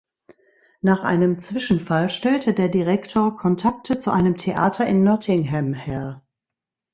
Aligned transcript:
Nach 0.81 1.03
einem 1.03 1.37
Zwischenfall 1.37 2.09
stellte 2.09 2.55
der 2.55 2.69
Direktor 2.69 3.37
Kontakte 3.37 3.99
zu 3.99 4.09
einem 4.09 4.35
Theater 4.35 4.87
in 4.87 5.03
Nottingham 5.03 5.75
her. 5.75 6.23